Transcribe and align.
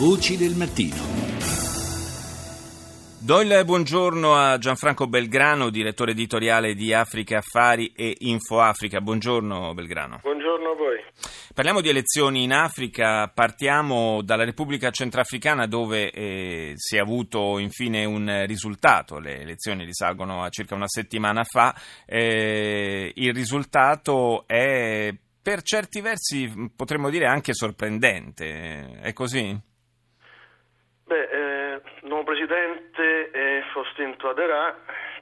Voci 0.00 0.38
del 0.38 0.54
mattino. 0.54 0.96
Do 3.18 3.40
il 3.42 3.62
buongiorno 3.66 4.34
a 4.34 4.56
Gianfranco 4.56 5.06
Belgrano, 5.06 5.68
direttore 5.68 6.12
editoriale 6.12 6.72
di 6.72 6.94
Africa 6.94 7.36
Affari 7.36 7.92
e 7.94 8.16
Info 8.20 8.60
Africa. 8.60 9.02
Buongiorno 9.02 9.74
Belgrano. 9.74 10.20
Buongiorno 10.22 10.70
a 10.70 10.74
voi. 10.74 11.04
Parliamo 11.52 11.82
di 11.82 11.90
elezioni 11.90 12.44
in 12.44 12.54
Africa, 12.54 13.28
partiamo 13.28 14.22
dalla 14.22 14.46
Repubblica 14.46 14.90
Centrafricana 14.90 15.66
dove 15.66 16.10
eh, 16.10 16.72
si 16.76 16.96
è 16.96 16.98
avuto 16.98 17.58
infine 17.58 18.06
un 18.06 18.44
risultato, 18.46 19.18
le 19.18 19.42
elezioni 19.42 19.84
risalgono 19.84 20.42
a 20.42 20.48
circa 20.48 20.74
una 20.74 20.88
settimana 20.88 21.44
fa, 21.44 21.74
eh, 22.06 23.12
il 23.14 23.34
risultato 23.34 24.44
è 24.46 25.14
per 25.42 25.60
certi 25.60 26.00
versi 26.00 26.70
potremmo 26.74 27.10
dire 27.10 27.26
anche 27.26 27.52
sorprendente, 27.52 28.98
è 29.02 29.12
così? 29.12 29.68
Presidente 32.50 33.30
è 33.30 33.62
Faustin 33.72 34.16
Touadera, 34.16 34.76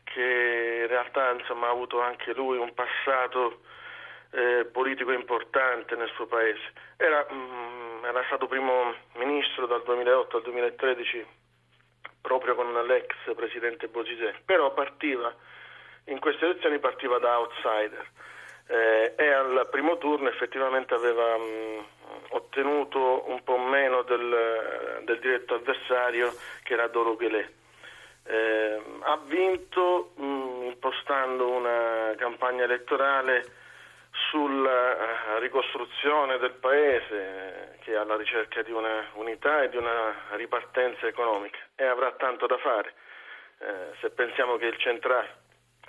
che 0.05 0.79
in 0.81 0.87
realtà 0.87 1.33
insomma, 1.33 1.67
ha 1.67 1.71
avuto 1.73 2.01
anche 2.01 2.33
lui 2.33 2.57
un 2.57 2.73
passato 2.73 3.61
eh, 4.31 4.67
politico 4.73 5.13
importante 5.13 5.95
nel 5.95 6.09
suo 6.15 6.25
paese. 6.25 6.73
Era, 6.97 7.27
mh, 7.29 7.35
mm, 7.35 8.05
era, 8.07 8.25
stato 8.29 8.47
primo 8.47 8.95
ministro 9.17 9.67
dal 9.67 9.83
2008 9.83 10.37
al 10.39 10.43
2013 10.43 11.27
proprio 12.23 12.55
con 12.55 12.73
l'ex 12.87 13.15
presidente 13.37 13.89
Bosisè, 13.89 14.33
però 14.47 14.73
partiva, 14.73 15.31
in 16.05 16.21
queste 16.21 16.47
elezioni 16.47 16.79
partiva 16.79 17.19
da 17.19 17.41
outsider 17.41 18.07
eh, 18.69 19.15
e 19.17 19.33
al 19.33 19.67
primo 19.71 19.99
turno 19.99 20.29
effettivamente 20.29 20.95
aveva 20.95 21.37
mh, 21.37 21.43
mm, 21.43 21.79
ottenuto 22.31 23.25
un 23.29 23.43
po' 23.43 23.59
meno 23.59 24.03
del, 24.03 25.03
del 25.05 25.19
diretto 25.19 25.55
avversario 25.55 26.33
che 26.63 26.75
era 26.75 26.87
Doro 26.89 27.17
Ghelè. 27.17 27.49
Eh, 28.25 28.83
ha 29.01 29.19
vinto 29.25 30.13
mh, 30.15 30.25
mm, 30.25 30.63
impostando 30.65 31.49
una 31.49 32.15
campagna 32.17 32.65
elettorale 32.65 33.57
sulla 34.31 35.37
uh, 35.37 35.39
ricostruzione 35.39 36.39
del 36.39 36.53
paese 36.53 37.77
che 37.81 37.93
è 37.93 37.97
alla 37.97 38.17
ricerca 38.17 38.63
di 38.63 38.73
una 38.73 39.07
unità 39.15 39.63
e 39.63 39.69
di 39.69 39.77
una 39.77 40.15
ripartenza 40.31 41.07
economica 41.07 41.59
e 41.75 41.85
avrà 41.85 42.13
tanto 42.13 42.47
da 42.47 42.59
fare. 42.59 42.93
Eh, 43.61 43.97
se 44.01 44.11
pensiamo 44.11 44.57
che 44.57 44.67
il, 44.67 44.77
Centra, 44.79 45.27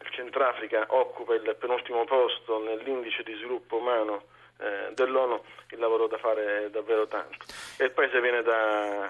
il 0.02 0.10
Centrafrica 0.12 0.86
occupa 0.90 1.34
il 1.34 1.56
penultimo 1.60 2.06
posto 2.06 2.60
nell'indice 2.64 3.24
di 3.24 3.34
sviluppo 3.36 3.78
umano 3.78 4.24
eh, 4.58 4.94
dell'ONU 4.94 5.42
il 5.72 5.80
lavoro 5.80 6.08
da 6.08 6.18
fare 6.18 6.66
è 6.66 6.70
davvero 6.70 7.08
tanto. 7.08 7.46
E 7.78 7.86
il 7.86 7.92
paese 7.92 8.22
viene 8.22 8.42
da, 8.42 9.10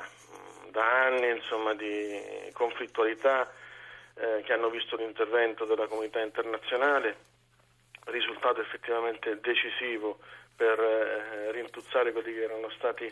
da 0.70 1.06
anni 1.06 1.30
insomma, 1.30 1.74
di 1.74 2.50
conflittualità 2.54 3.52
eh, 4.16 4.42
che 4.44 4.54
hanno 4.54 4.70
visto 4.70 4.96
l'intervento 4.96 5.66
della 5.66 5.88
comunità 5.88 6.20
internazionale, 6.20 7.16
risultato 8.06 8.62
effettivamente 8.62 9.40
decisivo 9.40 10.20
per 10.56 10.80
eh, 10.80 11.52
rintuzzare 11.52 12.12
quelli 12.12 12.34
che 12.34 12.44
erano 12.44 12.70
stati 12.72 13.12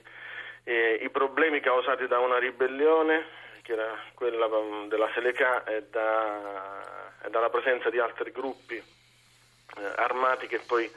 eh, 0.64 1.00
i 1.02 1.10
problemi 1.10 1.60
causati 1.62 2.08
da 2.08 2.20
una 2.20 2.38
ribellione 2.38 3.46
che 3.68 3.74
era 3.74 3.98
quella 4.14 4.48
mm, 4.48 4.88
della 4.88 5.10
Seleca 5.14 5.66
e, 5.66 5.84
da, 5.92 7.12
e 7.22 7.30
dalla 7.30 7.50
presenza 7.50 7.90
di 7.90 8.00
altri 8.00 8.32
gruppi 8.32 8.76
eh, 8.76 9.92
armati 9.98 10.48
che 10.48 10.62
poi 10.66 10.90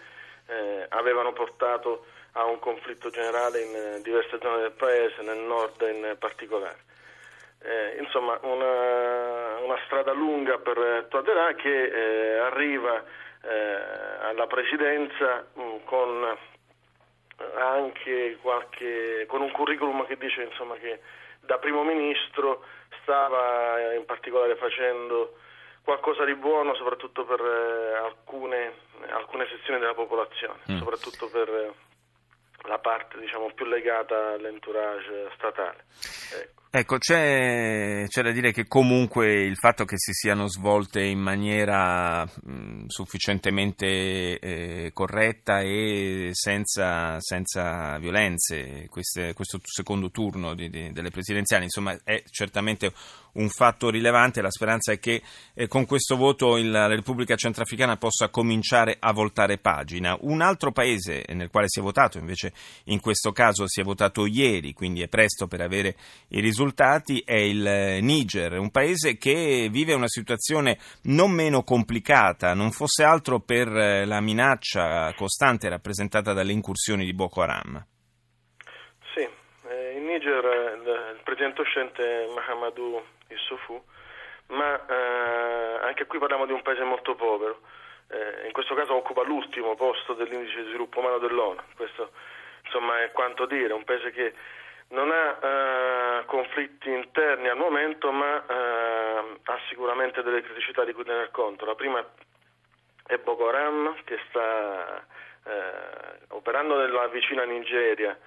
eh, 0.46 0.86
avevano 0.90 1.32
portato 1.32 2.06
a 2.34 2.44
un 2.44 2.60
conflitto 2.60 3.10
generale 3.10 3.60
in 3.60 3.74
eh, 3.74 4.02
diverse 4.02 4.38
zone 4.40 4.60
del 4.60 4.70
paese, 4.70 5.20
nel 5.22 5.38
nord 5.38 5.80
in 5.80 6.14
particolare. 6.16 6.78
Eh, 7.62 7.96
insomma, 7.98 8.38
una, 8.42 9.56
una, 9.58 9.78
strada 9.86 10.12
lunga 10.12 10.58
per 10.58 11.06
Toaderà 11.10 11.52
che 11.54 11.82
eh, 11.82 12.38
arriva 12.38 13.04
eh, 13.42 13.78
alla 14.20 14.46
presidenza 14.46 15.44
mh, 15.54 15.60
mm, 15.60 15.76
con 15.84 16.38
anche 17.56 18.38
qualche, 18.40 19.24
con 19.26 19.40
un 19.40 19.50
curriculum 19.52 20.06
che 20.06 20.16
dice 20.16 20.42
insomma, 20.42 20.76
che 20.76 21.00
da 21.40 21.58
primo 21.58 21.82
ministro 21.82 22.64
stava 23.02 23.94
in 23.94 24.04
particolare 24.04 24.56
facendo 24.56 25.36
qualcosa 25.82 26.24
di 26.24 26.34
buono 26.34 26.74
soprattutto 26.74 27.24
per 27.24 27.40
eh, 27.40 27.96
alcune, 27.96 28.74
alcune, 29.08 29.46
sezioni 29.48 29.80
della 29.80 29.94
popolazione, 29.94 30.60
mm. 30.70 30.78
soprattutto 30.78 31.28
per 31.30 31.48
eh, 31.48 31.72
la 32.68 32.78
parte 32.78 33.18
diciamo, 33.18 33.50
più 33.54 33.64
legata 33.64 34.32
all'entourage 34.32 35.30
statale. 35.34 35.84
Ecco. 36.40 36.59
Ecco, 36.72 36.98
c'è, 36.98 38.04
c'è, 38.06 38.22
da 38.22 38.30
dire 38.30 38.52
che 38.52 38.68
comunque 38.68 39.42
il 39.42 39.56
fatto 39.56 39.84
che 39.84 39.96
si 39.98 40.12
siano 40.12 40.46
svolte 40.46 41.02
in 41.02 41.18
maniera 41.18 42.24
mh, 42.24 42.84
sufficientemente 42.86 44.38
eh, 44.38 44.90
corretta 44.92 45.62
e 45.62 46.30
senza, 46.30 47.16
senza 47.18 47.98
violenze 47.98 48.86
queste, 48.88 49.32
questo 49.32 49.58
secondo 49.64 50.12
turno 50.12 50.54
di, 50.54 50.70
di, 50.70 50.92
delle 50.92 51.10
presidenziali, 51.10 51.64
insomma, 51.64 51.98
è 52.04 52.22
certamente 52.30 52.92
un 53.34 53.48
fatto 53.48 53.90
rilevante. 53.90 54.42
La 54.42 54.50
speranza 54.50 54.92
è 54.92 54.98
che 54.98 55.22
eh, 55.54 55.66
con 55.66 55.86
questo 55.86 56.16
voto 56.16 56.56
il, 56.56 56.70
la 56.70 56.86
Repubblica 56.86 57.36
Centrafricana 57.36 57.96
possa 57.96 58.28
cominciare 58.28 58.96
a 58.98 59.12
voltare 59.12 59.58
pagina. 59.58 60.16
Un 60.20 60.40
altro 60.40 60.72
paese 60.72 61.24
nel 61.28 61.50
quale 61.50 61.66
si 61.68 61.80
è 61.80 61.82
votato, 61.82 62.18
invece 62.18 62.52
in 62.84 63.00
questo 63.00 63.32
caso 63.32 63.66
si 63.66 63.80
è 63.80 63.84
votato 63.84 64.26
ieri, 64.26 64.72
quindi 64.72 65.02
è 65.02 65.08
presto 65.08 65.46
per 65.46 65.60
avere 65.60 65.96
i 66.28 66.40
risultati 66.40 67.22
è 67.24 67.34
il 67.34 67.66
eh, 67.66 68.00
Niger, 68.00 68.58
un 68.58 68.70
paese 68.70 69.16
che 69.16 69.68
vive 69.70 69.94
una 69.94 70.08
situazione 70.08 70.78
non 71.02 71.30
meno 71.30 71.62
complicata, 71.62 72.54
non 72.54 72.70
fosse 72.70 73.02
altro 73.02 73.40
per 73.40 73.68
eh, 73.68 74.04
la 74.04 74.20
minaccia 74.20 75.12
costante 75.14 75.68
rappresentata 75.68 76.32
dalle 76.32 76.52
incursioni 76.52 77.04
di 77.04 77.12
Boko 77.12 77.42
Haram. 77.42 77.84
Eh, 80.20 80.26
Niger 80.26 80.44
il, 80.76 81.14
il 81.16 81.20
presidente 81.24 81.62
uscente 81.62 82.28
Mahamadou 82.34 83.02
Issoufou, 83.28 83.82
ma 84.48 84.86
eh, 84.86 85.86
anche 85.86 86.06
qui 86.06 86.18
parliamo 86.18 86.46
di 86.46 86.52
un 86.52 86.62
paese 86.62 86.82
molto 86.84 87.14
povero. 87.14 87.60
Eh, 88.08 88.46
in 88.46 88.52
questo 88.52 88.74
caso 88.74 88.94
occupa 88.94 89.22
l'ultimo 89.22 89.74
posto 89.76 90.14
dell'indice 90.14 90.62
di 90.62 90.68
sviluppo 90.68 90.98
umano 91.00 91.18
dell'ONU. 91.18 91.60
Questo 91.76 92.10
insomma 92.64 93.02
è 93.02 93.10
quanto 93.12 93.46
dire, 93.46 93.72
un 93.72 93.84
paese 93.84 94.10
che 94.10 94.34
non 94.88 95.10
ha 95.10 95.38
eh, 95.40 96.24
conflitti 96.26 96.90
interni 96.90 97.48
al 97.48 97.56
momento, 97.56 98.10
ma 98.10 98.44
eh, 98.46 99.38
ha 99.44 99.58
sicuramente 99.68 100.22
delle 100.22 100.42
criticità 100.42 100.84
di 100.84 100.92
cui 100.92 101.04
tener 101.04 101.30
conto. 101.30 101.64
La 101.64 101.74
prima 101.76 102.04
è 103.06 103.16
Boko 103.18 103.48
Haram 103.48 103.94
che 104.04 104.18
sta 104.28 105.04
eh, 105.44 106.18
operando 106.28 106.76
nella 106.76 107.06
vicina 107.08 107.44
Nigeria, 107.44 108.18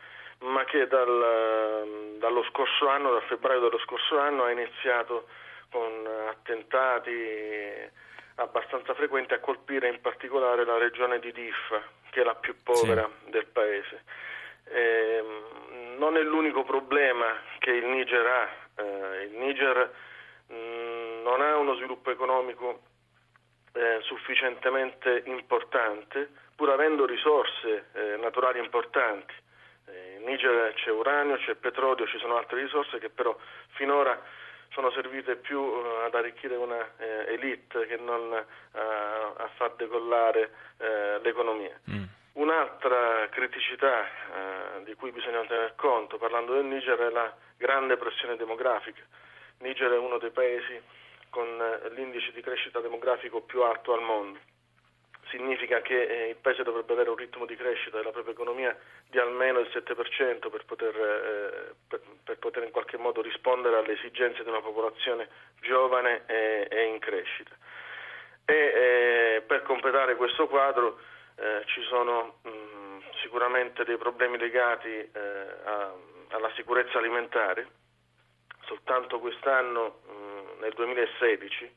ma 0.43 0.63
che 0.65 0.87
dal, 0.87 2.15
dallo 2.17 2.43
scorso 2.43 2.87
anno, 2.87 3.11
dal 3.11 3.23
febbraio 3.23 3.59
dello 3.61 3.79
scorso 3.79 4.19
anno, 4.19 4.43
ha 4.43 4.51
iniziato 4.51 5.27
con 5.69 6.05
attentati 6.29 7.11
abbastanza 8.35 8.93
frequenti 8.93 9.33
a 9.33 9.39
colpire 9.39 9.87
in 9.87 10.01
particolare 10.01 10.65
la 10.65 10.77
regione 10.77 11.19
di 11.19 11.31
Diffa, 11.31 11.81
che 12.09 12.21
è 12.21 12.23
la 12.23 12.35
più 12.35 12.55
povera 12.63 13.09
sì. 13.23 13.31
del 13.31 13.45
paese. 13.47 14.03
Eh, 14.65 15.23
non 15.97 16.17
è 16.17 16.21
l'unico 16.21 16.63
problema 16.63 17.25
che 17.59 17.71
il 17.71 17.85
Niger 17.85 18.25
ha. 18.25 18.49
Eh, 18.75 19.23
il 19.23 19.37
Niger 19.37 19.93
mh, 20.47 20.55
mm, 20.55 21.21
non 21.23 21.41
ha 21.41 21.55
uno 21.57 21.75
sviluppo 21.75 22.11
economico 22.11 22.81
eh, 23.73 23.99
sufficientemente 24.01 25.23
importante, 25.25 26.29
pur 26.55 26.69
avendo 26.69 27.05
risorse 27.05 27.89
eh, 27.93 28.17
naturali 28.17 28.59
importanti. 28.59 29.33
Eh, 30.23 30.29
in 30.29 30.29
Niger 30.29 30.73
c'è 30.73 30.89
uranio, 30.89 31.37
c'è 31.37 31.55
petrolio, 31.55 32.07
ci 32.07 32.17
sono 32.19 32.37
altre 32.37 32.61
risorse 32.61 32.97
che 32.99 33.09
però 33.09 33.35
finora 33.75 34.19
sono 34.71 34.89
servite 34.91 35.35
più 35.35 35.59
uh, 35.59 36.05
ad 36.05 36.15
arricchire 36.15 36.55
una 36.55 36.79
eh, 36.97 37.33
elite 37.33 37.85
che 37.85 37.97
non 37.97 38.31
uh, 38.31 38.77
a 38.77 39.49
far 39.55 39.75
decollare 39.75 40.49
uh, 40.77 41.21
l'economia. 41.21 41.79
Mm. 41.91 42.03
Un'altra 42.33 43.29
criticità 43.29 44.05
eh, 44.05 44.83
di 44.85 44.95
cui 44.95 45.11
bisogna 45.11 45.45
tener 45.45 45.75
conto 45.75 46.17
parlando 46.17 46.53
del 46.53 46.65
Niger 46.65 46.97
è 46.97 47.09
la 47.11 47.31
grande 47.55 47.95
pressione 47.95 48.35
demografica. 48.35 49.03
Niger 49.59 49.91
è 49.91 49.97
uno 49.99 50.17
dei 50.17 50.31
paesi 50.31 50.81
con 51.29 51.45
eh, 51.45 51.89
l'indice 51.91 52.31
di 52.31 52.41
crescita 52.41 52.79
demografico 52.79 53.41
più 53.41 53.61
alto 53.61 53.93
al 53.93 54.01
mondo. 54.01 54.39
Significa 55.29 55.81
che 55.81 56.03
eh, 56.03 56.29
il 56.29 56.35
paese 56.35 56.63
dovrebbe 56.63 56.93
avere 56.93 57.09
un 57.09 57.15
ritmo 57.15 57.45
di 57.45 57.55
crescita 57.55 57.97
della 57.97 58.11
propria 58.11 58.33
economia 58.33 58.77
di 59.09 59.17
almeno 59.17 59.59
il 59.59 59.69
7% 59.73 60.49
per 60.49 60.65
poter, 60.65 60.95
eh, 60.95 61.73
per, 61.87 62.01
per 62.23 62.37
poter 62.37 62.63
in 62.63 62.71
qualche 62.71 62.97
modo 62.97 63.21
rispondere 63.21 63.77
alle 63.77 63.93
esigenze 63.93 64.43
di 64.43 64.49
una 64.49 64.61
popolazione 64.61 65.29
giovane 65.61 66.23
e, 66.27 66.67
e 66.69 66.83
in 66.85 66.99
crescita. 66.99 67.55
E 68.45 68.53
eh, 68.53 69.43
per 69.47 69.61
completare 69.63 70.15
questo 70.15 70.47
quadro 70.47 70.99
eh, 71.35 71.63
ci 71.65 71.81
sono 71.83 72.39
mh, 72.43 72.49
mm, 72.49 72.99
sicuramente 73.21 73.83
dei 73.85 73.97
problemi 73.97 74.37
legati 74.37 74.89
eh, 74.89 75.09
a, 75.63 75.93
alla 76.29 76.51
sicurezza 76.55 76.97
alimentare. 76.97 77.67
Soltanto 78.65 79.19
quest'anno, 79.19 80.01
mh, 80.05 80.61
nel 80.61 80.73
2016, 80.73 81.71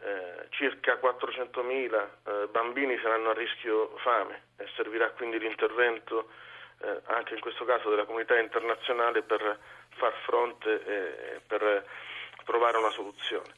eh, 0.00 0.46
circa 0.50 0.98
400.000 1.00 2.08
eh, 2.26 2.46
bambini 2.48 2.98
saranno 3.00 3.30
a 3.30 3.32
rischio 3.32 3.96
fame 3.98 4.42
e 4.56 4.66
servirà 4.76 5.10
quindi 5.10 5.38
l'intervento 5.38 6.28
eh, 6.82 7.00
anche 7.04 7.34
in 7.34 7.40
questo 7.40 7.64
caso 7.64 7.88
della 7.88 8.04
comunità 8.04 8.38
internazionale 8.38 9.22
per 9.22 9.58
far 9.96 10.12
fronte 10.24 10.84
e 10.84 11.40
per 11.46 11.86
trovare 12.44 12.76
una 12.78 12.90
soluzione. 12.90 13.52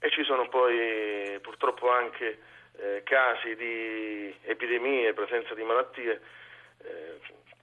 E 0.00 0.10
ci 0.10 0.24
sono 0.24 0.48
poi 0.48 1.38
purtroppo 1.40 1.90
anche 1.90 2.38
eh, 2.76 3.02
casi 3.04 3.56
di 3.56 4.34
epidemie, 4.42 5.14
presenza 5.14 5.54
di 5.54 5.62
malattie 5.62 6.20
eh, 6.82 7.18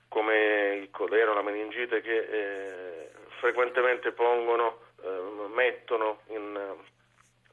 come 0.08 0.80
il 0.82 0.90
colero, 0.92 1.34
la 1.34 1.42
meningite 1.42 2.02
che 2.02 2.18
eh, 2.18 3.10
frequentemente 3.40 4.12
pongono, 4.12 4.82
mettono 5.54 6.22
in, 6.30 6.76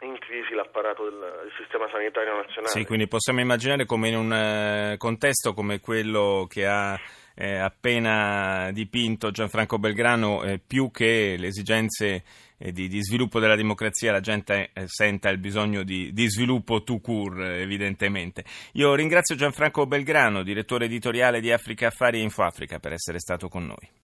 in 0.04 0.19
crisi 0.19 0.54
l'apparato 0.54 1.04
del, 1.04 1.50
sistema 1.56 1.88
sanitario 1.90 2.37
nazionale. 2.37 2.72
Sì, 2.72 2.84
quindi 2.84 3.06
possiamo 3.06 3.40
immaginare 3.40 3.84
come 3.87 4.08
in 4.08 4.16
un 4.16 4.32
eh, 4.32 4.96
contesto 4.99 5.52
come 5.52 5.81
quello 5.81 6.46
che 6.49 6.66
ha 6.66 6.99
eh, 7.34 7.56
appena 7.56 8.70
dipinto 8.72 9.31
Gianfranco 9.31 9.78
Belgrano, 9.78 10.43
eh, 10.43 10.58
più 10.58 10.90
che 10.90 11.37
le 11.38 11.46
esigenze 11.46 12.25
eh, 12.58 12.72
di, 12.72 12.88
di, 12.88 13.02
sviluppo 13.02 13.40
della 13.40 13.56
democrazia, 13.56 14.12
la 14.12 14.20
gente 14.20 14.70
eh, 14.72 14.84
senta 14.87 15.28
il 15.31 15.38
bisogno 15.38 15.82
di, 15.82 16.12
di 16.12 16.28
sviluppo 16.28 16.82
tout 16.82 17.02
court, 17.02 17.38
evidentemente. 17.38 18.44
Io 18.72 18.94
ringrazio 18.94 19.34
Gianfranco 19.34 19.87
Belgrano, 19.87 20.43
direttore 20.43 20.84
editoriale 20.87 21.40
di 21.40 21.52
Africa 21.52 21.88
Affari 21.88 22.19
e 22.19 22.22
InfoAfrica, 22.22 22.78
per 22.78 22.93
essere 22.93 23.19
stato 23.19 23.49
con 23.49 23.66
noi. 23.66 24.00